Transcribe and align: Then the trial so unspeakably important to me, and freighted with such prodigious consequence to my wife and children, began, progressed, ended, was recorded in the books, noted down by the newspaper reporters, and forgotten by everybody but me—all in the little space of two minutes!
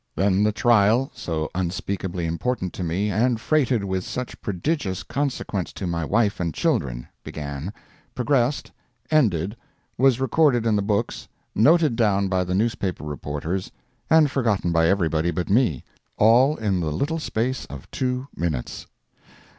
Then 0.15 0.41
the 0.41 0.51
trial 0.51 1.11
so 1.13 1.51
unspeakably 1.53 2.25
important 2.25 2.73
to 2.73 2.83
me, 2.83 3.11
and 3.11 3.39
freighted 3.39 3.83
with 3.83 4.03
such 4.03 4.41
prodigious 4.41 5.03
consequence 5.03 5.71
to 5.73 5.85
my 5.85 6.03
wife 6.03 6.39
and 6.39 6.55
children, 6.55 7.07
began, 7.23 7.71
progressed, 8.15 8.71
ended, 9.11 9.55
was 9.99 10.19
recorded 10.19 10.65
in 10.65 10.75
the 10.75 10.81
books, 10.81 11.27
noted 11.53 11.95
down 11.95 12.29
by 12.29 12.43
the 12.43 12.55
newspaper 12.55 13.03
reporters, 13.03 13.71
and 14.09 14.31
forgotten 14.31 14.71
by 14.71 14.87
everybody 14.87 15.29
but 15.29 15.51
me—all 15.51 16.55
in 16.55 16.79
the 16.79 16.91
little 16.91 17.19
space 17.19 17.65
of 17.65 17.85
two 17.91 18.27
minutes! 18.35 18.87